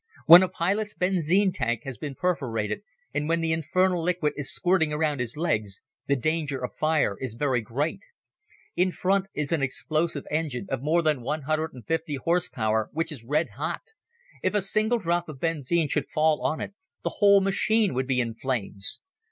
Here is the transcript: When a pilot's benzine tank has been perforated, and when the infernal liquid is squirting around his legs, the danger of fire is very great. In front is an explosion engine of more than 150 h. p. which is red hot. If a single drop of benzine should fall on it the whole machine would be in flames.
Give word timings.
When 0.25 0.41
a 0.41 0.49
pilot's 0.49 0.95
benzine 0.95 1.51
tank 1.53 1.81
has 1.83 1.99
been 1.99 2.15
perforated, 2.15 2.81
and 3.13 3.29
when 3.29 3.39
the 3.39 3.51
infernal 3.53 4.01
liquid 4.01 4.33
is 4.35 4.51
squirting 4.51 4.91
around 4.91 5.19
his 5.19 5.37
legs, 5.37 5.79
the 6.07 6.15
danger 6.15 6.57
of 6.63 6.73
fire 6.75 7.17
is 7.19 7.35
very 7.35 7.61
great. 7.61 7.99
In 8.75 8.91
front 8.91 9.27
is 9.35 9.51
an 9.51 9.61
explosion 9.61 10.23
engine 10.31 10.65
of 10.71 10.81
more 10.81 11.03
than 11.03 11.21
150 11.21 12.13
h. 12.15 12.19
p. 12.25 12.61
which 12.91 13.11
is 13.11 13.23
red 13.23 13.49
hot. 13.57 13.81
If 14.41 14.55
a 14.55 14.63
single 14.63 14.97
drop 14.97 15.29
of 15.29 15.39
benzine 15.39 15.87
should 15.87 16.09
fall 16.09 16.41
on 16.41 16.59
it 16.61 16.73
the 17.03 17.17
whole 17.19 17.39
machine 17.39 17.93
would 17.93 18.07
be 18.07 18.19
in 18.19 18.33
flames. 18.33 19.01